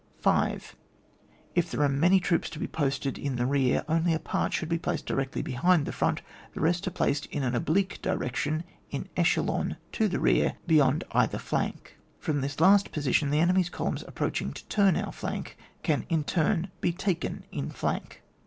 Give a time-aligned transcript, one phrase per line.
[0.17, 0.75] 5.
[1.53, 4.67] If there are many troops to be posted in the rear, only a part should
[4.67, 6.23] be placed directly behind the front,
[6.55, 11.37] the rest are placed in an oblique direction (in echelon) to the rear, beyond either
[11.37, 11.99] flank.
[12.17, 16.71] From this last position, the enemy's columns approaching to turn our flank, can in turn
[16.81, 18.23] be taken in flank.